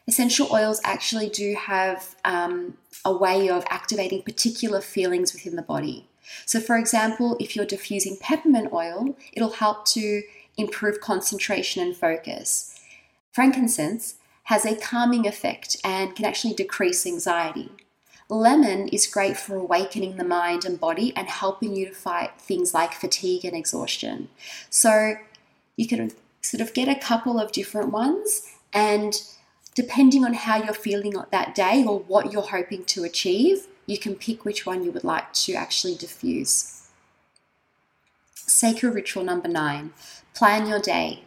essential 0.07 0.49
oils 0.51 0.81
actually 0.83 1.29
do 1.29 1.53
have 1.53 2.15
um, 2.25 2.73
a 3.05 3.15
way 3.15 3.47
of 3.47 3.63
activating 3.69 4.23
particular 4.23 4.81
feelings 4.81 5.33
within 5.33 5.55
the 5.55 5.61
body. 5.61 6.07
So, 6.47 6.59
for 6.59 6.77
example, 6.77 7.37
if 7.39 7.55
you're 7.55 7.65
diffusing 7.65 8.17
peppermint 8.19 8.73
oil, 8.73 9.15
it'll 9.31 9.51
help 9.51 9.85
to 9.89 10.23
improve 10.57 10.99
concentration 11.01 11.83
and 11.83 11.95
focus. 11.95 12.75
Frankincense 13.31 14.15
has 14.45 14.65
a 14.65 14.75
calming 14.75 15.27
effect 15.27 15.77
and 15.83 16.15
can 16.15 16.25
actually 16.25 16.55
decrease 16.55 17.05
anxiety. 17.05 17.69
Lemon 18.29 18.87
is 18.89 19.07
great 19.07 19.37
for 19.37 19.55
awakening 19.55 20.17
the 20.17 20.23
mind 20.23 20.63
and 20.63 20.79
body 20.79 21.11
and 21.15 21.27
helping 21.27 21.75
you 21.75 21.87
to 21.87 21.93
fight 21.93 22.39
things 22.39 22.75
like 22.75 22.93
fatigue 22.93 23.43
and 23.43 23.55
exhaustion. 23.55 24.29
So 24.69 25.15
you 25.75 25.87
can 25.87 26.11
sort 26.41 26.61
of 26.61 26.73
get 26.75 26.87
a 26.87 26.99
couple 26.99 27.39
of 27.39 27.51
different 27.51 27.91
ones 27.91 28.55
and 28.71 29.19
depending 29.73 30.23
on 30.23 30.33
how 30.33 30.61
you're 30.61 30.73
feeling 30.73 31.15
that 31.31 31.55
day 31.55 31.83
or 31.83 31.99
what 31.99 32.31
you're 32.31 32.43
hoping 32.43 32.85
to 32.85 33.03
achieve, 33.03 33.67
you 33.87 33.97
can 33.97 34.13
pick 34.15 34.45
which 34.45 34.65
one 34.65 34.83
you 34.83 34.91
would 34.91 35.03
like 35.03 35.33
to 35.33 35.53
actually 35.53 35.95
diffuse. 35.95 36.87
Sacred 38.35 38.93
ritual 38.93 39.23
number 39.23 39.47
nine 39.47 39.93
plan 40.33 40.67
your 40.67 40.79
day. 40.79 41.23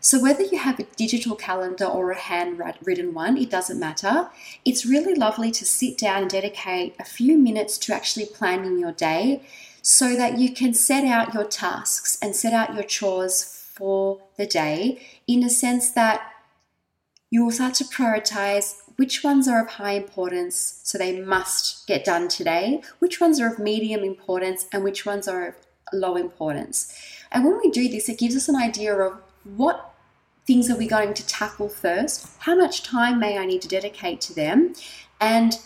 So, 0.00 0.20
whether 0.20 0.42
you 0.42 0.58
have 0.58 0.78
a 0.78 0.86
digital 0.96 1.36
calendar 1.36 1.86
or 1.86 2.10
a 2.10 2.18
handwritten 2.18 3.14
one, 3.14 3.36
it 3.36 3.50
doesn't 3.50 3.78
matter. 3.78 4.28
It's 4.64 4.84
really 4.84 5.14
lovely 5.14 5.50
to 5.52 5.64
sit 5.64 5.98
down 5.98 6.22
and 6.22 6.30
dedicate 6.30 6.94
a 6.98 7.04
few 7.04 7.38
minutes 7.38 7.78
to 7.78 7.94
actually 7.94 8.26
planning 8.26 8.78
your 8.78 8.92
day 8.92 9.42
so 9.82 10.16
that 10.16 10.38
you 10.38 10.52
can 10.52 10.72
set 10.72 11.04
out 11.04 11.34
your 11.34 11.44
tasks 11.44 12.18
and 12.22 12.34
set 12.34 12.52
out 12.52 12.74
your 12.74 12.84
chores 12.84 13.44
for 13.44 14.20
the 14.36 14.46
day 14.46 15.00
in 15.26 15.42
a 15.42 15.50
sense 15.50 15.90
that 15.90 16.30
you 17.30 17.44
will 17.44 17.50
start 17.50 17.74
to 17.74 17.84
prioritize 17.84 18.76
which 18.96 19.24
ones 19.24 19.48
are 19.48 19.62
of 19.62 19.70
high 19.70 19.92
importance, 19.92 20.80
so 20.84 20.96
they 20.96 21.20
must 21.20 21.86
get 21.86 22.04
done 22.04 22.28
today, 22.28 22.80
which 23.00 23.20
ones 23.20 23.40
are 23.40 23.52
of 23.52 23.58
medium 23.58 24.04
importance, 24.04 24.66
and 24.72 24.84
which 24.84 25.04
ones 25.04 25.26
are 25.26 25.48
of 25.48 25.54
low 25.92 26.16
importance. 26.16 26.94
And 27.32 27.44
when 27.44 27.58
we 27.58 27.70
do 27.70 27.88
this, 27.88 28.08
it 28.08 28.18
gives 28.18 28.36
us 28.36 28.48
an 28.48 28.56
idea 28.56 28.94
of 28.94 29.20
what 29.44 29.94
things 30.46 30.70
are 30.70 30.76
we 30.76 30.86
going 30.86 31.14
to 31.14 31.26
tackle 31.26 31.68
first? 31.68 32.28
How 32.40 32.54
much 32.54 32.82
time 32.82 33.18
may 33.18 33.38
I 33.38 33.46
need 33.46 33.62
to 33.62 33.68
dedicate 33.68 34.20
to 34.22 34.34
them? 34.34 34.74
And 35.20 35.58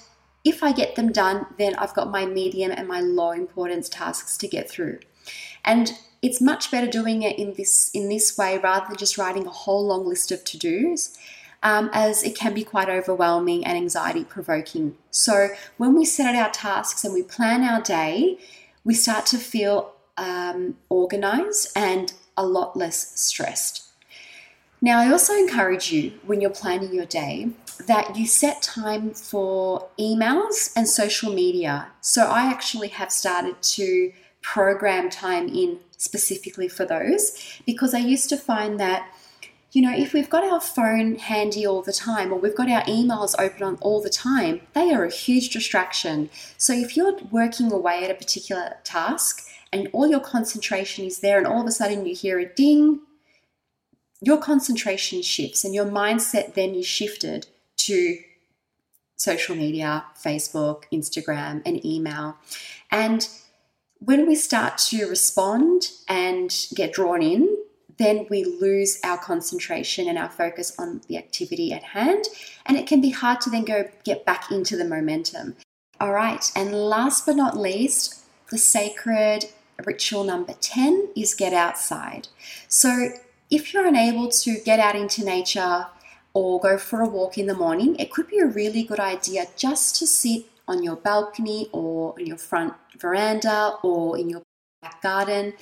if 0.44 0.62
I 0.62 0.72
get 0.72 0.94
them 0.94 1.12
done, 1.12 1.46
then 1.58 1.74
I've 1.76 1.94
got 1.94 2.10
my 2.10 2.26
medium 2.26 2.70
and 2.70 2.86
my 2.86 3.00
low 3.00 3.32
importance 3.32 3.88
tasks 3.88 4.36
to 4.38 4.48
get 4.48 4.70
through. 4.70 5.00
And 5.64 5.92
it's 6.22 6.40
much 6.40 6.70
better 6.70 6.86
doing 6.86 7.22
it 7.22 7.38
in 7.38 7.54
this 7.54 7.90
in 7.94 8.08
this 8.08 8.36
way 8.36 8.58
rather 8.58 8.86
than 8.88 8.96
just 8.96 9.18
writing 9.18 9.46
a 9.46 9.50
whole 9.50 9.86
long 9.86 10.06
list 10.06 10.32
of 10.32 10.44
to-dos. 10.44 11.16
Um, 11.60 11.90
as 11.92 12.22
it 12.22 12.36
can 12.36 12.54
be 12.54 12.62
quite 12.62 12.88
overwhelming 12.88 13.64
and 13.64 13.76
anxiety 13.76 14.22
provoking. 14.22 14.96
So, 15.10 15.48
when 15.76 15.96
we 15.96 16.04
set 16.04 16.36
out 16.36 16.46
our 16.46 16.50
tasks 16.52 17.02
and 17.02 17.12
we 17.12 17.24
plan 17.24 17.64
our 17.64 17.82
day, 17.82 18.38
we 18.84 18.94
start 18.94 19.26
to 19.26 19.38
feel 19.38 19.92
um, 20.16 20.76
organized 20.88 21.72
and 21.74 22.12
a 22.38 22.46
lot 22.46 22.76
less 22.76 23.20
stressed. 23.20 23.84
Now, 24.80 25.00
I 25.00 25.10
also 25.10 25.34
encourage 25.34 25.90
you 25.90 26.12
when 26.24 26.40
you're 26.40 26.50
planning 26.50 26.94
your 26.94 27.04
day 27.04 27.50
that 27.86 28.16
you 28.16 28.26
set 28.26 28.62
time 28.62 29.10
for 29.10 29.88
emails 29.98 30.72
and 30.76 30.88
social 30.88 31.32
media. 31.32 31.88
So, 32.00 32.26
I 32.26 32.46
actually 32.46 32.88
have 32.88 33.10
started 33.10 33.60
to 33.60 34.12
program 34.40 35.10
time 35.10 35.48
in 35.48 35.80
specifically 35.96 36.68
for 36.68 36.84
those 36.84 37.60
because 37.66 37.92
I 37.92 37.98
used 37.98 38.28
to 38.30 38.36
find 38.36 38.78
that. 38.80 39.12
You 39.70 39.82
know, 39.82 39.94
if 39.94 40.14
we've 40.14 40.30
got 40.30 40.44
our 40.44 40.62
phone 40.62 41.16
handy 41.16 41.66
all 41.66 41.82
the 41.82 41.92
time 41.92 42.32
or 42.32 42.38
we've 42.38 42.56
got 42.56 42.70
our 42.70 42.80
emails 42.84 43.34
open 43.38 43.62
on 43.62 43.76
all 43.82 44.00
the 44.00 44.08
time, 44.08 44.62
they 44.72 44.94
are 44.94 45.04
a 45.04 45.12
huge 45.12 45.50
distraction. 45.50 46.30
So, 46.56 46.72
if 46.72 46.96
you're 46.96 47.18
working 47.30 47.70
away 47.70 48.02
at 48.02 48.10
a 48.10 48.14
particular 48.14 48.78
task 48.82 49.47
and 49.72 49.88
all 49.92 50.06
your 50.06 50.20
concentration 50.20 51.04
is 51.04 51.20
there, 51.20 51.38
and 51.38 51.46
all 51.46 51.60
of 51.60 51.66
a 51.66 51.72
sudden 51.72 52.06
you 52.06 52.14
hear 52.14 52.38
a 52.38 52.46
ding, 52.46 53.00
your 54.20 54.38
concentration 54.38 55.22
shifts 55.22 55.64
and 55.64 55.74
your 55.74 55.84
mindset 55.84 56.54
then 56.54 56.74
is 56.74 56.86
shifted 56.86 57.46
to 57.76 58.18
social 59.16 59.56
media, 59.56 60.04
Facebook, 60.16 60.84
Instagram, 60.92 61.62
and 61.64 61.84
email. 61.84 62.36
And 62.90 63.28
when 64.00 64.26
we 64.26 64.34
start 64.34 64.78
to 64.78 65.06
respond 65.08 65.90
and 66.08 66.54
get 66.74 66.92
drawn 66.92 67.22
in, 67.22 67.56
then 67.98 68.26
we 68.30 68.44
lose 68.44 69.00
our 69.02 69.18
concentration 69.18 70.08
and 70.08 70.16
our 70.16 70.28
focus 70.28 70.72
on 70.78 71.00
the 71.08 71.18
activity 71.18 71.72
at 71.72 71.82
hand. 71.82 72.24
And 72.64 72.76
it 72.76 72.86
can 72.86 73.00
be 73.00 73.10
hard 73.10 73.40
to 73.42 73.50
then 73.50 73.64
go 73.64 73.88
get 74.04 74.24
back 74.24 74.52
into 74.52 74.76
the 74.76 74.84
momentum. 74.84 75.56
All 76.00 76.12
right, 76.12 76.48
and 76.54 76.72
last 76.72 77.26
but 77.26 77.34
not 77.34 77.56
least, 77.56 78.22
the 78.50 78.58
sacred 78.58 79.46
ritual 79.84 80.24
number 80.24 80.54
10 80.60 81.10
is 81.16 81.34
get 81.34 81.52
outside. 81.52 82.28
So 82.68 83.10
if 83.50 83.72
you're 83.72 83.86
unable 83.86 84.28
to 84.28 84.60
get 84.64 84.78
out 84.78 84.96
into 84.96 85.24
nature 85.24 85.86
or 86.34 86.60
go 86.60 86.78
for 86.78 87.00
a 87.00 87.08
walk 87.08 87.38
in 87.38 87.46
the 87.46 87.54
morning, 87.54 87.96
it 87.96 88.10
could 88.10 88.28
be 88.28 88.38
a 88.38 88.46
really 88.46 88.82
good 88.82 89.00
idea 89.00 89.46
just 89.56 89.96
to 89.96 90.06
sit 90.06 90.46
on 90.66 90.82
your 90.82 90.96
balcony 90.96 91.68
or 91.72 92.18
in 92.18 92.26
your 92.26 92.36
front 92.36 92.74
veranda 92.98 93.76
or 93.82 94.18
in 94.18 94.28
your 94.28 94.42
back 94.82 95.00
garden 95.02 95.54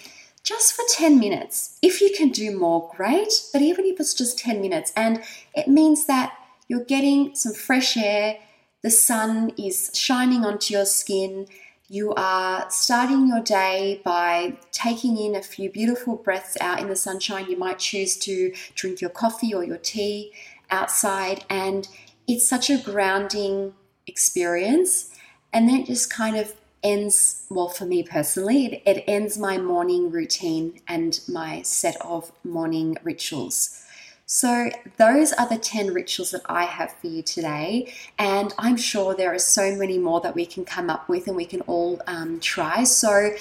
just 0.46 0.74
for 0.74 0.84
10 0.88 1.18
minutes. 1.18 1.76
If 1.82 2.00
you 2.00 2.12
can 2.16 2.30
do 2.30 2.56
more, 2.56 2.90
great, 2.96 3.32
but 3.52 3.62
even 3.62 3.84
if 3.84 3.98
it's 3.98 4.14
just 4.14 4.38
10 4.38 4.60
minutes, 4.60 4.92
and 4.96 5.22
it 5.54 5.66
means 5.66 6.06
that 6.06 6.38
you're 6.68 6.84
getting 6.84 7.34
some 7.34 7.52
fresh 7.52 7.96
air, 7.96 8.38
the 8.82 8.90
sun 8.90 9.50
is 9.58 9.90
shining 9.92 10.44
onto 10.44 10.72
your 10.72 10.86
skin, 10.86 11.48
you 11.88 12.12
are 12.14 12.68
starting 12.70 13.28
your 13.28 13.40
day 13.40 14.00
by 14.04 14.56
taking 14.72 15.16
in 15.16 15.36
a 15.36 15.42
few 15.42 15.70
beautiful 15.70 16.16
breaths 16.16 16.56
out 16.60 16.80
in 16.80 16.88
the 16.88 16.96
sunshine. 16.96 17.46
You 17.48 17.56
might 17.56 17.78
choose 17.78 18.16
to 18.18 18.52
drink 18.74 19.00
your 19.00 19.10
coffee 19.10 19.54
or 19.54 19.62
your 19.62 19.78
tea 19.78 20.32
outside, 20.70 21.44
and 21.48 21.88
it's 22.26 22.48
such 22.48 22.70
a 22.70 22.78
grounding 22.78 23.74
experience. 24.06 25.14
And 25.52 25.68
then 25.68 25.80
it 25.80 25.86
just 25.86 26.10
kind 26.10 26.36
of 26.36 26.54
ends, 26.82 27.46
well, 27.50 27.68
for 27.68 27.86
me 27.86 28.02
personally, 28.02 28.66
it, 28.66 28.82
it 28.84 29.04
ends 29.06 29.38
my 29.38 29.56
morning 29.58 30.10
routine 30.10 30.80
and 30.88 31.20
my 31.28 31.62
set 31.62 31.96
of 32.00 32.32
morning 32.44 32.96
rituals. 33.02 33.85
So, 34.28 34.70
those 34.96 35.32
are 35.32 35.48
the 35.48 35.56
10 35.56 35.94
rituals 35.94 36.32
that 36.32 36.42
I 36.46 36.64
have 36.64 36.92
for 36.94 37.06
you 37.06 37.22
today. 37.22 37.94
And 38.18 38.52
I'm 38.58 38.76
sure 38.76 39.14
there 39.14 39.32
are 39.32 39.38
so 39.38 39.76
many 39.76 39.98
more 39.98 40.20
that 40.20 40.34
we 40.34 40.44
can 40.44 40.64
come 40.64 40.90
up 40.90 41.08
with 41.08 41.28
and 41.28 41.36
we 41.36 41.44
can 41.44 41.60
all 41.62 42.02
um, 42.08 42.40
try. 42.40 42.82
So, 42.82 43.36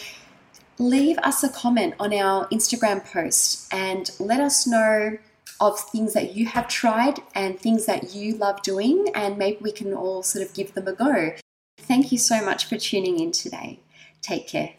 leave 0.77 1.17
us 1.19 1.43
a 1.43 1.49
comment 1.49 1.95
on 1.99 2.13
our 2.13 2.47
Instagram 2.49 3.03
post 3.03 3.67
and 3.73 4.11
let 4.19 4.39
us 4.39 4.67
know 4.67 5.17
of 5.59 5.79
things 5.79 6.13
that 6.13 6.35
you 6.35 6.45
have 6.45 6.67
tried 6.67 7.19
and 7.33 7.59
things 7.59 7.85
that 7.85 8.13
you 8.13 8.35
love 8.35 8.61
doing, 8.61 9.07
and 9.15 9.37
maybe 9.37 9.57
we 9.61 9.71
can 9.71 9.93
all 9.93 10.21
sort 10.21 10.45
of 10.45 10.53
give 10.53 10.73
them 10.73 10.87
a 10.87 10.93
go. 10.93 11.33
Thank 11.77 12.11
you 12.11 12.17
so 12.17 12.43
much 12.43 12.65
for 12.65 12.77
tuning 12.77 13.19
in 13.19 13.31
today. 13.31 13.79
Take 14.21 14.47
care. 14.47 14.73